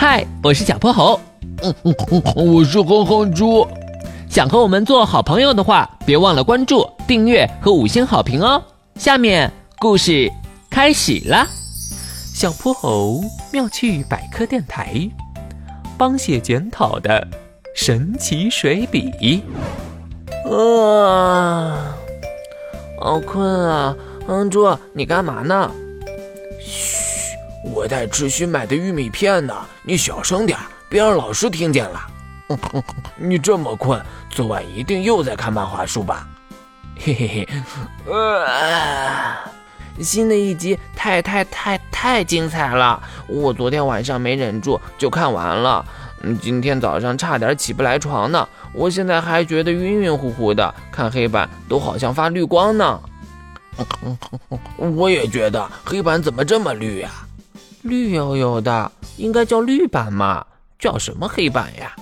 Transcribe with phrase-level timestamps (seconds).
[0.00, 1.20] 嗨，我是小泼猴。
[1.62, 1.94] 嗯嗯
[2.34, 3.68] 嗯，我是哼哼猪。
[4.30, 8.62] 想和我们做好朋友的话，别忘了关注、订阅和五星好评哦。
[8.94, 10.32] 下面故事
[10.70, 11.46] 开始了。
[12.34, 13.20] 小泼猴
[13.52, 15.06] 妙趣百科电台，
[15.98, 17.28] 帮写检讨的
[17.76, 19.42] 神奇水笔。
[20.46, 21.94] 啊，
[22.98, 23.94] 好困啊！
[24.26, 25.70] 哼猪，你干嘛呢？
[26.58, 26.99] 嘘，
[27.62, 29.54] 我在吃新买的玉米片呢。
[29.82, 32.00] 你小声点，别让老师听见了。
[33.16, 36.26] 你这么困，昨晚一定又在看漫画书吧？
[36.98, 37.48] 嘿嘿嘿。
[38.06, 39.34] 呃，
[40.02, 45.84] 新的一集太太太太精彩了，我昨天晚上没忍住就看完了。
[46.42, 53.00] 今天早上差点起不来床呢，我现在还觉得晕晕乎乎的，看黑板都好像发绿光呢。
[54.76, 57.10] 我也觉得黑板怎么这么绿呀？
[57.82, 60.44] 绿油油的，应该叫绿板嘛？
[60.78, 61.94] 叫什么黑板呀？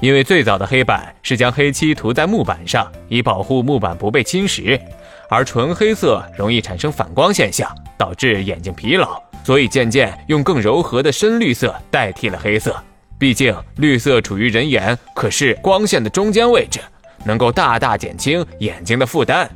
[0.00, 4.80] 因为最早的黑板是将黑漆涂在木板上，以保护木板不被侵蚀，
[5.28, 12.74] 而纯黑色容易产生反光现象，导致眼睛疲劳，所以渐渐用更柔和的深绿色代替了黑色。
[13.18, 16.80] 毕竟绿色处于人眼可视光线的中间位置，
[17.24, 19.48] 能够大大减轻眼睛的负担。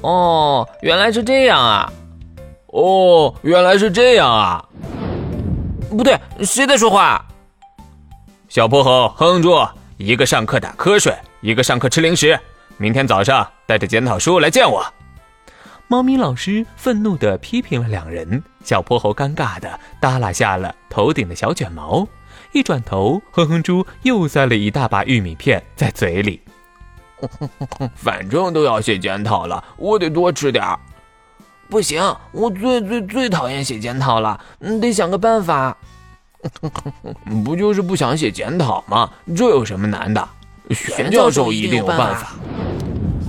[0.00, 1.92] 哦，原来是这样啊！
[2.66, 4.64] 哦，原来是这样啊！
[5.90, 7.24] 不对，谁在说话？
[8.48, 12.38] 小泼猴哼住，一个上课打瞌睡，一个上课吃零食。
[12.76, 14.84] 明天早上带着检讨书来见我。
[15.88, 22.06] 猫咪老师愤怒地批评了两人，小泼猴尴尬地耷拉下了头顶的小卷毛。
[22.52, 26.40] 一转头，哼哼猪又塞了一大把玉米片在嘴里。
[27.96, 30.78] 反正都要写检讨了，我得多吃点儿。
[31.68, 32.02] 不行，
[32.32, 34.40] 我最最最讨厌写检讨了，
[34.80, 35.76] 得想个办法。
[37.44, 39.10] 不就是不想写检讨吗？
[39.36, 40.28] 这有什么难的？
[40.70, 42.34] 玄教授一定有办法。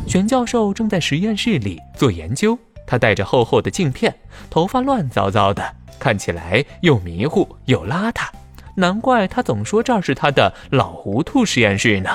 [0.08, 4.16] 玄教授正在实验室里做研究，他戴着厚厚的镜片，
[4.50, 5.64] 头发乱糟糟的，
[6.00, 8.28] 看起来又迷糊又邋遢。
[8.76, 12.10] 难怪他总说这儿是他的老糊涂实验室呢。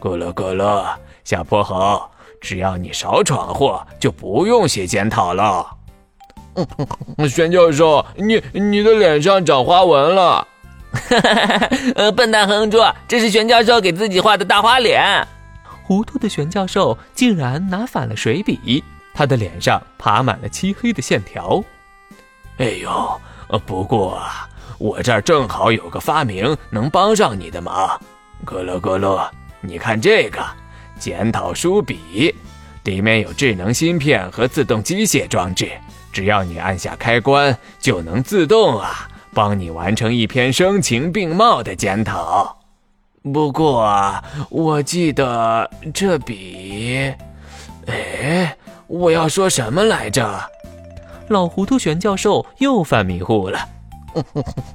[0.00, 0.86] 咕噜咕噜，
[1.24, 2.00] 小泼猴，
[2.40, 5.66] 只要你少闯祸，就不用写检讨了。
[7.28, 10.46] 玄教授，你你的脸上长花纹了。
[11.94, 15.26] 呃，笨蛋哼猪，这是玄教授给自己画的大花脸。
[15.84, 18.82] 糊涂的玄教授竟然拿反了水笔，
[19.14, 21.62] 他的脸上爬满了漆黑的线条。
[22.58, 23.20] 哎呦，
[23.66, 24.20] 不过。
[24.78, 28.00] 我这儿正好有个发明能帮上你的忙，
[28.46, 29.30] 咯咯咯咯，
[29.60, 30.42] 你看这个
[31.00, 32.34] 检讨书笔，
[32.84, 35.72] 里面有智能芯片和自动机械装置，
[36.12, 42.58] 只要你按下开关，就能自动啊帮你完成一篇声情并茂的检讨。
[43.32, 44.14] 不过
[44.50, 47.12] 我记得这笔，
[47.86, 48.54] 哎，
[48.86, 50.40] 我要说什么来着？
[51.28, 53.58] 老糊涂玄教授又犯迷糊了。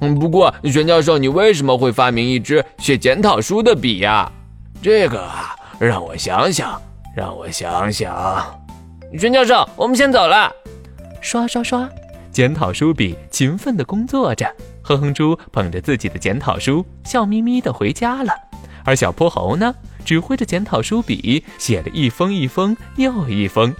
[0.18, 4.32] 不过，玄教授，你为什么会发明一支写检讨书的笔呀？
[4.80, 6.80] 这个啊，让我想想，
[7.14, 8.60] 让我想想。
[9.18, 10.50] 玄教授，我们先走了。
[11.20, 11.88] 刷刷刷，
[12.32, 14.46] 检讨书笔勤奋地工作着。
[14.82, 18.32] 哼哼猪捧着自己的检讨书，笑眯眯地回家了。
[18.84, 23.74] 而小泼猴呢，指挥着检讨书笔，写了一封一封又一封。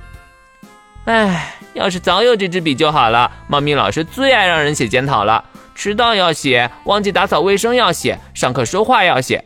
[1.04, 3.30] 唉，要是早有这支笔就好了。
[3.46, 9.42] 猫咪老师最爱让人写检讨了，迟到要写，忘记打扫卫生要写，上课说话要写。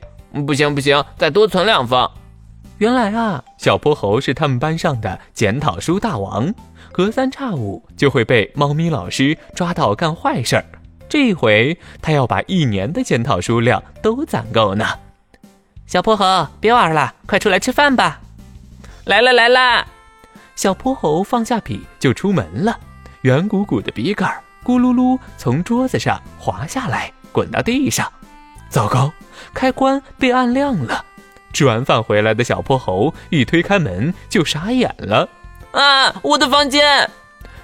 [0.47, 2.10] 不行不行，再多存两封。
[2.81, 6.51] 原来啊，小泼猴是他们班上的检讨书大王，
[6.93, 10.65] 隔三差五就会被猫咪老师抓到干坏事儿。
[11.07, 14.87] 这回他要把一年的检讨书量都攒够呢。
[15.87, 18.19] 小泼猴，别玩了，快出来吃饭吧。
[19.05, 19.87] 来了来了。
[20.57, 22.81] 小泼猴放下笔就出门了，
[23.21, 24.33] 圆鼓鼓的笔杆
[24.65, 28.10] 咕噜噜从桌子上滑下来，滚到地上。
[28.71, 29.13] 糟糕，
[29.53, 31.04] 开关被按亮了。
[31.53, 35.29] 吃完饭回来的小泼猴一推开门就傻眼了。
[35.73, 37.09] 啊，我的房间！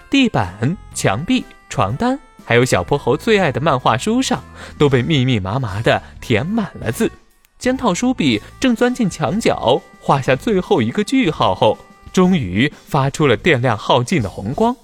[0.08, 4.42] 地板、墙壁、床单，还有小泼猴最爱的漫画书上，
[4.78, 7.10] 都被密密麻麻的填满了字。
[7.58, 11.76] 检讨书笔正钻进墙角，画下最后一个句号后。
[12.12, 14.74] 终于发出了电量耗尽的红光，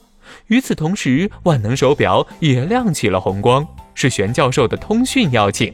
[0.49, 5.73] 与此同时，万能手表也亮起了红光，是玄教授的通讯邀请。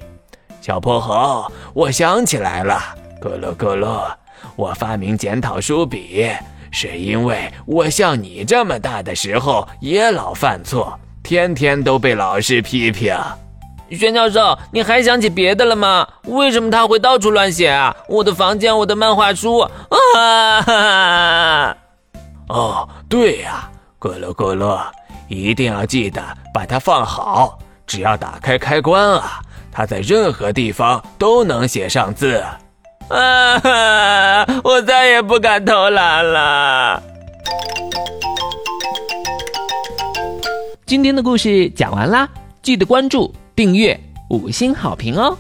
[0.61, 4.17] 小泼猴，我想起来了，咯咯咯咯，
[4.57, 6.29] 我发明检讨书笔，
[6.71, 13.15] 是因为我像你这么大的时候也老犯错，天天都被老师批评。
[13.91, 16.07] 玄教授，你还想起别的了吗？
[16.27, 17.97] 为什么他会到处乱写啊？
[18.07, 21.75] 我的房间，我的漫画书啊！
[22.49, 24.79] 哦，对呀，咕噜咕噜，
[25.29, 26.23] 一定要记得
[26.53, 27.59] 把它放好。
[27.87, 29.41] 只要打开开关啊，
[29.73, 32.45] 它在任何地方都能写上字。
[33.09, 34.45] 啊！
[34.65, 37.03] 我再也不敢偷懒了。
[40.87, 42.29] 今天的故事讲完啦，
[42.63, 43.99] 记得关注、订阅、
[44.31, 45.37] 五星好评哦。